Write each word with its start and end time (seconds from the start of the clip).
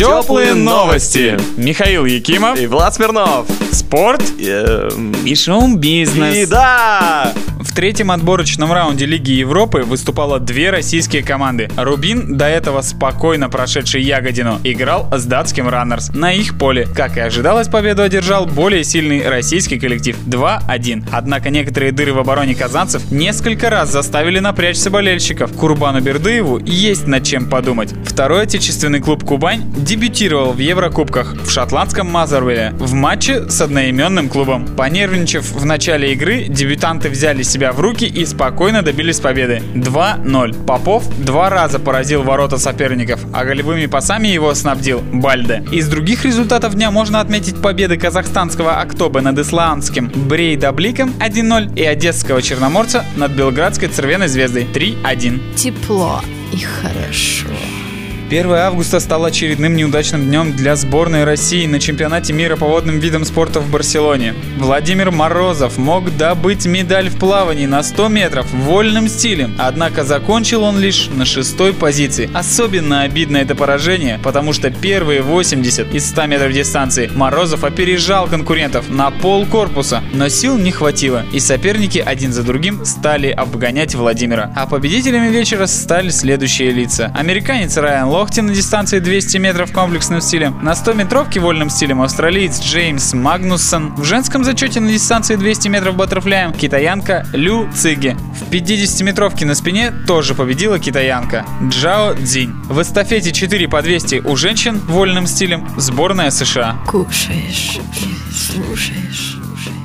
Теплые 0.00 0.54
новости. 0.54 1.38
Михаил 1.58 2.06
Якимов. 2.06 2.58
И 2.58 2.66
Влад 2.66 2.94
Смирнов. 2.94 3.46
Спорт. 3.70 4.22
Эм, 4.40 5.12
И 5.26 5.34
шоу-бизнес. 5.34 6.36
И 6.36 6.46
да! 6.46 7.34
В 7.60 7.74
третьем 7.74 8.10
отборочном 8.10 8.72
раунде 8.72 9.04
Лиги 9.04 9.32
Европы 9.32 9.82
выступало 9.82 10.40
две 10.40 10.70
российские 10.70 11.22
команды. 11.22 11.70
Рубин, 11.76 12.38
до 12.38 12.46
этого 12.46 12.80
спокойно 12.80 13.50
прошедший 13.50 14.02
Ягодину, 14.02 14.58
играл 14.64 15.08
с 15.12 15.24
датским 15.24 15.68
Раннерс 15.68 16.08
на 16.14 16.32
их 16.32 16.58
поле. 16.58 16.88
Как 16.96 17.18
и 17.18 17.20
ожидалось, 17.20 17.68
победу 17.68 18.02
одержал 18.02 18.46
более 18.46 18.82
сильный 18.82 19.28
российский 19.28 19.78
коллектив 19.78 20.16
2-1. 20.26 21.04
Однако 21.12 21.50
некоторые 21.50 21.92
дыры 21.92 22.14
в 22.14 22.18
обороне 22.18 22.54
казанцев 22.54 23.10
несколько 23.10 23.68
раз 23.68 23.92
заставили 23.92 24.38
напрячься 24.38 24.88
болельщиков. 24.90 25.52
Курбану 25.52 26.00
Бердыеву 26.00 26.58
есть 26.58 27.06
над 27.06 27.24
чем 27.24 27.48
подумать. 27.50 27.92
Второй 28.06 28.44
отечественный 28.44 29.00
клуб 29.00 29.22
«Кубань» 29.24 29.70
дебютировал 29.90 30.52
в 30.52 30.58
Еврокубках 30.58 31.34
в 31.34 31.50
шотландском 31.50 32.08
Мазервилле 32.08 32.72
в 32.78 32.92
матче 32.92 33.50
с 33.50 33.60
одноименным 33.60 34.28
клубом. 34.28 34.64
Понервничав 34.76 35.50
в 35.50 35.66
начале 35.66 36.12
игры, 36.12 36.44
дебютанты 36.44 37.08
взяли 37.08 37.42
себя 37.42 37.72
в 37.72 37.80
руки 37.80 38.04
и 38.04 38.24
спокойно 38.24 38.82
добились 38.82 39.18
победы. 39.18 39.60
2-0. 39.74 40.64
Попов 40.64 41.08
два 41.18 41.50
раза 41.50 41.80
поразил 41.80 42.22
ворота 42.22 42.56
соперников, 42.56 43.18
а 43.32 43.44
голевыми 43.44 43.86
пасами 43.86 44.28
его 44.28 44.54
снабдил 44.54 45.00
Бальде. 45.00 45.64
Из 45.72 45.88
других 45.88 46.24
результатов 46.24 46.76
дня 46.76 46.92
можно 46.92 47.18
отметить 47.18 47.60
победы 47.60 47.96
казахстанского 47.96 48.78
Актобе 48.78 49.22
над 49.22 49.40
исландским 49.40 50.12
Брейдабликом 50.14 51.14
1-0 51.18 51.74
и 51.76 51.82
одесского 51.82 52.42
Черноморца 52.42 53.04
над 53.16 53.32
белградской 53.32 53.88
Цервеной 53.88 54.28
Звездой 54.28 54.68
3-1. 54.72 55.56
Тепло 55.56 56.20
и 56.52 56.58
хорошо. 56.58 57.48
1 58.30 58.48
августа 58.52 59.00
стал 59.00 59.24
очередным 59.24 59.74
неудачным 59.74 60.24
днем 60.24 60.54
для 60.54 60.76
сборной 60.76 61.24
России 61.24 61.66
на 61.66 61.80
чемпионате 61.80 62.32
мира 62.32 62.54
по 62.54 62.64
водным 62.64 63.00
видам 63.00 63.24
спорта 63.24 63.58
в 63.58 63.68
Барселоне. 63.68 64.36
Владимир 64.56 65.10
Морозов 65.10 65.78
мог 65.78 66.16
добыть 66.16 66.64
медаль 66.64 67.08
в 67.08 67.18
плавании 67.18 67.66
на 67.66 67.82
100 67.82 68.06
метров 68.06 68.46
вольным 68.52 69.08
стилем, 69.08 69.56
однако 69.58 70.04
закончил 70.04 70.62
он 70.62 70.78
лишь 70.78 71.08
на 71.08 71.24
шестой 71.24 71.72
позиции. 71.72 72.30
Особенно 72.32 73.02
обидно 73.02 73.38
это 73.38 73.56
поражение, 73.56 74.20
потому 74.22 74.52
что 74.52 74.70
первые 74.70 75.22
80 75.22 75.92
из 75.92 76.08
100 76.10 76.26
метров 76.26 76.52
дистанции 76.52 77.10
Морозов 77.12 77.64
опережал 77.64 78.28
конкурентов 78.28 78.88
на 78.90 79.10
пол 79.10 79.44
корпуса, 79.44 80.04
но 80.14 80.28
сил 80.28 80.56
не 80.56 80.70
хватило, 80.70 81.24
и 81.32 81.40
соперники 81.40 81.98
один 81.98 82.32
за 82.32 82.44
другим 82.44 82.84
стали 82.84 83.30
обгонять 83.30 83.96
Владимира. 83.96 84.52
А 84.54 84.68
победителями 84.68 85.30
вечера 85.30 85.66
стали 85.66 86.10
следующие 86.10 86.70
лица. 86.70 87.12
Американец 87.16 87.76
Райан 87.76 88.19
Лохти 88.20 88.40
на 88.40 88.52
дистанции 88.52 88.98
200 88.98 89.38
метров 89.38 89.72
комплексным 89.72 90.20
стилем, 90.20 90.62
на 90.62 90.74
100 90.74 90.92
метровке 90.92 91.40
вольным 91.40 91.70
стилем 91.70 92.02
австралиец 92.02 92.60
Джеймс 92.60 93.14
Магнуссон, 93.14 93.94
в 93.94 94.04
женском 94.04 94.44
зачете 94.44 94.78
на 94.78 94.92
дистанции 94.92 95.36
200 95.36 95.68
метров 95.68 95.96
баттерфляем 95.96 96.52
китаянка 96.52 97.26
Лю 97.32 97.66
Циги. 97.74 98.18
В 98.38 98.50
50 98.50 99.00
метровке 99.06 99.46
на 99.46 99.54
спине 99.54 99.90
тоже 100.06 100.34
победила 100.34 100.78
китаянка 100.78 101.46
Джао 101.70 102.14
Цзинь. 102.14 102.52
В 102.68 102.82
эстафете 102.82 103.32
4 103.32 103.68
по 103.68 103.80
200 103.80 104.16
у 104.26 104.36
женщин 104.36 104.78
вольным 104.86 105.26
стилем 105.26 105.66
сборная 105.78 106.28
США. 106.28 106.76
Кушаешь 106.86 107.80
слушаешь. 108.50 109.39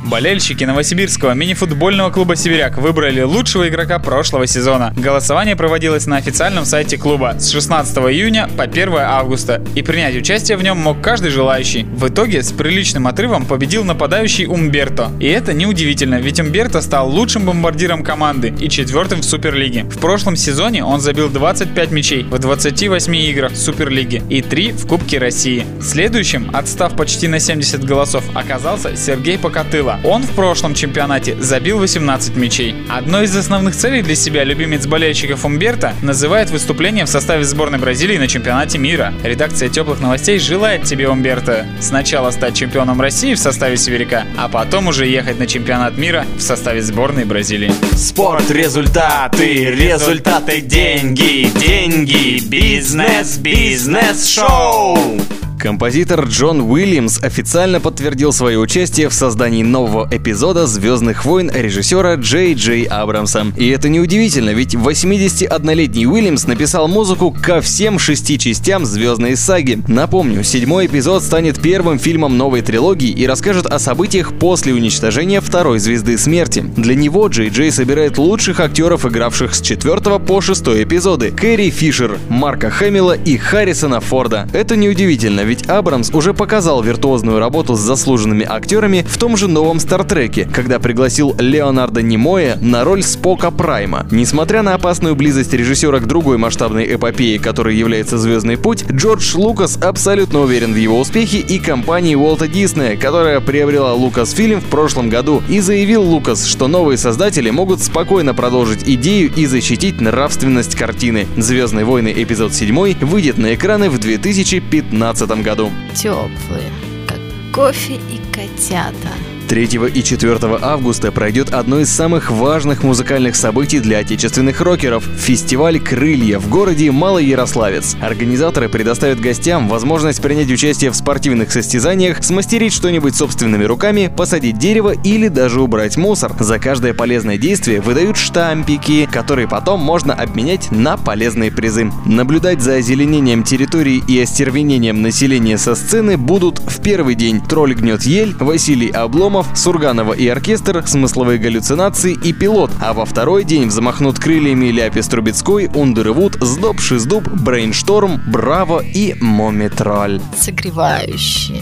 Болельщики 0.05 0.63
новосибирского 0.63 1.31
мини-футбольного 1.31 2.11
клуба 2.11 2.35
«Сибиряк» 2.35 2.77
выбрали 2.77 3.21
лучшего 3.21 3.67
игрока 3.67 3.97
прошлого 3.97 4.45
сезона. 4.45 4.93
Голосование 4.95 5.55
проводилось 5.55 6.05
на 6.05 6.17
официальном 6.17 6.65
сайте 6.65 6.97
клуба 6.97 7.35
с 7.39 7.49
16 7.49 7.97
июня 7.97 8.47
по 8.55 8.63
1 8.63 8.93
августа, 8.97 9.63
и 9.73 9.81
принять 9.81 10.15
участие 10.15 10.57
в 10.57 10.63
нем 10.63 10.77
мог 10.77 11.01
каждый 11.01 11.31
желающий. 11.31 11.83
В 11.83 12.07
итоге 12.07 12.43
с 12.43 12.51
приличным 12.51 13.07
отрывом 13.07 13.45
победил 13.45 13.83
нападающий 13.83 14.45
Умберто. 14.45 15.11
И 15.19 15.27
это 15.27 15.53
неудивительно, 15.53 16.15
ведь 16.15 16.39
Умберто 16.39 16.81
стал 16.81 17.09
лучшим 17.09 17.45
бомбардиром 17.45 18.03
команды 18.03 18.53
и 18.59 18.69
четвертым 18.69 19.21
в 19.21 19.25
Суперлиге. 19.25 19.85
В 19.85 19.97
прошлом 19.97 20.35
сезоне 20.35 20.85
он 20.85 21.01
забил 21.01 21.29
25 21.29 21.91
мячей 21.91 22.23
в 22.23 22.37
28 22.37 23.15
играх 23.15 23.55
Суперлиги 23.55 24.21
и 24.29 24.43
3 24.43 24.73
в 24.73 24.87
Кубке 24.87 25.17
России. 25.17 25.65
Следующим, 25.81 26.51
отстав 26.53 26.95
почти 26.95 27.27
на 27.27 27.39
70 27.39 27.83
голосов, 27.83 28.23
оказался 28.35 28.95
Сергей 28.95 29.39
Покатыла. 29.65 29.99
Он 30.03 30.21
в 30.21 30.31
прошлом 30.35 30.73
чемпионате 30.75 31.35
забил 31.39 31.79
18 31.79 32.35
мячей. 32.35 32.75
Одной 32.89 33.25
из 33.25 33.35
основных 33.35 33.75
целей 33.75 34.01
для 34.01 34.15
себя 34.15 34.43
любимец 34.43 34.85
болельщиков 34.85 35.43
Умберто 35.43 35.93
называет 36.03 36.51
выступление 36.51 37.05
в 37.05 37.09
составе 37.09 37.43
сборной 37.43 37.79
Бразилии 37.79 38.17
на 38.17 38.27
чемпионате 38.27 38.77
мира. 38.77 39.13
Редакция 39.23 39.69
теплых 39.69 39.99
новостей 39.99 40.37
желает 40.39 40.83
тебе, 40.83 41.09
Умберто, 41.09 41.65
сначала 41.81 42.31
стать 42.31 42.55
чемпионом 42.55 43.01
России 43.01 43.33
в 43.33 43.39
составе 43.39 43.77
Северяка, 43.77 44.25
а 44.37 44.49
потом 44.49 44.87
уже 44.87 45.07
ехать 45.07 45.39
на 45.39 45.47
чемпионат 45.47 45.97
мира 45.97 46.25
в 46.37 46.41
составе 46.41 46.81
сборной 46.81 47.25
Бразилии. 47.25 47.71
Спорт, 47.93 48.51
результаты, 48.51 49.71
результаты, 49.71 50.61
деньги, 50.61 51.49
деньги, 51.57 52.39
бизнес, 52.47 53.37
бизнес, 53.37 54.27
шоу. 54.27 55.19
Композитор 55.65 56.25
Джон 56.25 56.61
Уильямс 56.61 57.23
официально 57.23 57.79
подтвердил 57.79 58.31
свое 58.31 58.59
участие 58.59 59.09
в 59.09 59.15
создании 59.15 59.63
нового 59.63 60.07
эпизода 60.11 60.67
«Звездных 60.67 61.25
войн» 61.25 61.49
режиссера 61.51 62.13
Джей 62.13 62.53
Джей 62.53 62.83
Абрамса. 62.83 63.47
И 63.57 63.67
это 63.69 63.89
неудивительно, 63.89 64.51
ведь 64.51 64.75
81-летний 64.75 66.05
Уильямс 66.05 66.45
написал 66.45 66.87
музыку 66.87 67.31
ко 67.31 67.61
всем 67.61 67.97
шести 67.97 68.37
частям 68.37 68.85
«Звездной 68.85 69.35
саги». 69.35 69.81
Напомню, 69.87 70.43
седьмой 70.43 70.85
эпизод 70.85 71.23
станет 71.23 71.59
первым 71.59 71.97
фильмом 71.97 72.37
новой 72.37 72.61
трилогии 72.61 73.09
и 73.09 73.25
расскажет 73.25 73.65
о 73.65 73.79
событиях 73.79 74.37
после 74.37 74.71
уничтожения 74.71 75.41
второй 75.41 75.79
звезды 75.79 76.19
смерти. 76.19 76.59
Для 76.59 76.93
него 76.93 77.25
Джей 77.25 77.49
Джей 77.49 77.71
собирает 77.71 78.19
лучших 78.19 78.59
актеров, 78.59 79.07
игравших 79.07 79.55
с 79.55 79.61
четвертого 79.61 80.19
по 80.19 80.41
шестой 80.41 80.83
эпизоды. 80.83 81.31
Кэрри 81.31 81.71
Фишер, 81.71 82.19
Марка 82.29 82.69
Хэмилла 82.69 83.13
и 83.13 83.35
Харрисона 83.37 83.99
Форда. 83.99 84.47
Это 84.53 84.75
неудивительно, 84.75 85.41
ведь 85.41 85.54
Абрамс 85.63 86.09
уже 86.13 86.33
показал 86.33 86.81
виртуозную 86.81 87.39
работу 87.39 87.75
с 87.75 87.79
заслуженными 87.79 88.45
актерами 88.47 89.05
в 89.07 89.17
том 89.17 89.37
же 89.37 89.47
новом 89.47 89.79
Стартреке, 89.79 90.47
когда 90.51 90.79
пригласил 90.79 91.35
Леонардо 91.39 92.01
Немоя 92.01 92.57
на 92.61 92.83
роль 92.83 93.03
Спока 93.03 93.51
Прайма. 93.51 94.05
Несмотря 94.11 94.61
на 94.61 94.73
опасную 94.75 95.15
близость 95.15 95.53
режиссера 95.53 95.99
к 95.99 96.07
другой 96.07 96.37
масштабной 96.37 96.93
эпопее, 96.93 97.39
которой 97.39 97.75
является 97.75 98.17
«Звездный 98.17 98.57
путь», 98.57 98.85
Джордж 98.91 99.35
Лукас 99.35 99.77
абсолютно 99.81 100.41
уверен 100.41 100.73
в 100.73 100.77
его 100.77 100.99
успехе 100.99 101.39
и 101.39 101.59
компании 101.59 102.15
Уолта 102.15 102.47
Диснея, 102.47 102.97
которая 102.97 103.39
приобрела 103.39 103.93
Лукасфильм 103.93 104.61
в 104.61 104.65
прошлом 104.65 105.09
году, 105.09 105.41
и 105.49 105.59
заявил 105.59 106.03
Лукас, 106.03 106.45
что 106.45 106.67
новые 106.67 106.97
создатели 106.97 107.49
могут 107.49 107.81
спокойно 107.81 108.33
продолжить 108.33 108.83
идею 108.85 109.31
и 109.35 109.45
защитить 109.45 110.01
нравственность 110.01 110.75
картины. 110.75 111.27
«Звездные 111.37 111.85
войны» 111.85 112.13
эпизод 112.15 112.53
7 112.53 112.75
выйдет 113.01 113.37
на 113.37 113.53
экраны 113.55 113.89
в 113.89 113.97
2015 113.97 115.29
году. 115.43 115.44
Теплые, 115.93 116.71
как 117.07 117.19
кофе 117.53 117.99
и 118.09 118.17
котята. 118.33 119.13
3 119.47 119.65
и 119.93 120.03
4 120.03 120.37
августа 120.61 121.11
пройдет 121.11 121.53
одно 121.53 121.79
из 121.79 121.89
самых 121.89 122.31
важных 122.31 122.83
музыкальных 122.83 123.35
событий 123.35 123.79
для 123.79 123.99
отечественных 123.99 124.59
рокеров– 124.61 125.05
фестиваль 125.17 125.79
«Крылья» 125.79 126.39
в 126.39 126.49
городе 126.49 126.91
Малоярославец. 126.91 127.95
Организаторы 128.01 128.69
предоставят 128.69 129.19
гостям 129.19 129.67
возможность 129.67 130.21
принять 130.21 130.51
участие 130.51 130.91
в 130.91 130.95
спортивных 130.95 131.51
состязаниях, 131.51 132.23
смастерить 132.23 132.73
что-нибудь 132.73 133.15
собственными 133.15 133.63
руками, 133.65 134.11
посадить 134.15 134.57
дерево 134.57 134.93
или 135.03 135.27
даже 135.27 135.61
убрать 135.61 135.97
мусор. 135.97 136.33
За 136.39 136.59
каждое 136.59 136.93
полезное 136.93 137.37
действие 137.37 137.81
выдают 137.81 138.17
штампики, 138.17 139.07
которые 139.11 139.47
потом 139.47 139.79
можно 139.79 140.13
обменять 140.13 140.71
на 140.71 140.97
полезные 140.97 141.51
призы. 141.51 141.91
Наблюдать 142.05 142.61
за 142.61 142.75
озеленением 142.75 143.43
территории 143.43 144.03
и 144.07 144.19
остервенением 144.19 145.01
населения 145.01 145.57
со 145.57 145.75
сцены 145.75 146.17
будут 146.17 146.59
в 146.59 146.81
первый 146.81 147.15
день 147.15 147.41
тролль 147.41 147.75
гнет 147.75 148.03
ель, 148.03 148.35
Василий 148.39 148.89
Обломов, 149.35 149.57
Сурганова 149.57 150.13
и 150.13 150.27
оркестр, 150.29 150.87
смысловые 150.87 151.37
галлюцинации 151.39 152.13
и 152.13 152.31
пилот, 152.31 152.71
а 152.79 152.93
во 152.93 153.03
второй 153.03 153.43
день 153.43 153.67
взмахнут 153.67 154.17
крыльями 154.17 154.67
Ляпис 154.67 155.07
Трубецкой, 155.09 155.69
Ундервуд, 155.73 156.37
Сдоб 156.39 156.79
Шиздуб, 156.79 157.27
Брейншторм, 157.27 158.21
Браво 158.27 158.79
и 158.79 159.13
Момитроль. 159.19 160.21
Согревающие, 160.39 161.61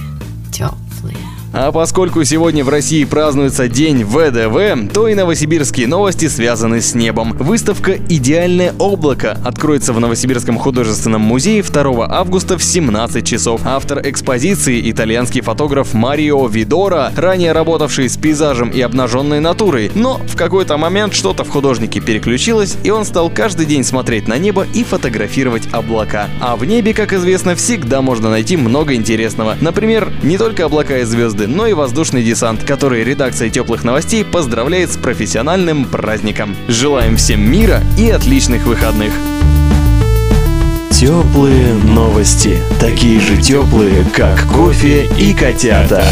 теплые. 0.52 1.18
А 1.56 1.72
поскольку 1.72 2.24
сегодня 2.24 2.64
в 2.64 2.70
России 2.70 3.04
празднуется 3.04 3.68
День 3.68 4.04
ВДВ, 4.04 4.92
то 4.92 5.08
и 5.08 5.14
новосибирские 5.14 5.86
новости 5.86 6.28
связаны 6.28 6.82
с 6.82 6.96
небом. 6.96 7.34
Выставка 7.34 7.96
«Идеальное 8.10 8.74
облако» 8.80 9.38
откроется 9.46 9.94
в 9.94 10.00
Новосибирском 10.00 10.58
художественном 10.58 11.22
музее 11.22 11.62
2 11.62 12.08
августа 12.10 12.58
в 12.58 12.64
17 12.64 13.24
часов. 13.24 13.62
Автор 13.66 14.02
экспозиции– 14.04 14.90
итальянский 14.92 15.42
фотограф 15.42 15.94
Марио 15.94 16.48
Видора, 16.48 17.12
ранее 17.16 17.52
работавший 17.52 18.10
с 18.10 18.18
пейзажем 18.18 18.72
и 18.72 18.82
обнаженной 18.82 19.40
натурой. 19.40 19.92
Но 19.94 20.18
в 20.26 20.36
какой-то 20.36 20.78
момент 20.78 21.14
что-то 21.14 21.44
в 21.44 21.50
художнике 21.50 22.00
переключилось, 22.00 22.78
и 22.84 22.90
он 22.90 23.06
стал 23.06 23.30
каждый 23.30 23.68
день 23.68 23.84
смотреть 23.84 24.28
на 24.28 24.40
небо 24.40 24.66
и 24.74 24.84
фотографировать 24.84 25.72
облака. 25.72 26.30
А 26.42 26.56
в 26.56 26.66
небе, 26.66 26.96
как 26.96 27.14
известно, 27.14 27.54
всегда 27.54 28.02
можно 28.02 28.32
найти 28.32 28.58
много 28.58 28.96
интересного. 28.96 29.56
Например, 29.62 30.12
не 30.24 30.40
только 30.40 30.66
облака 30.66 30.98
и 30.98 31.04
звезды, 31.44 31.48
но 31.48 31.68
и 31.68 31.74
воздушный 31.74 32.24
десант, 32.24 32.64
который 32.64 33.04
редакция 33.04 33.50
теплых 33.50 33.84
новостей 33.84 34.24
поздравляет 34.24 34.92
с 34.92 34.98
профессиональным 34.98 35.86
праздником. 35.86 36.56
Желаем 36.68 37.18
всем 37.18 37.42
мира 37.42 37.82
и 37.98 38.10
отличных 38.10 38.66
выходных! 38.66 39.14
Теплые 40.92 41.74
новости. 41.74 42.60
Такие 42.80 43.20
же 43.20 43.42
теплые, 43.42 44.06
как 44.16 44.48
кофе 44.48 45.10
и 45.18 45.34
котята. 45.34 46.06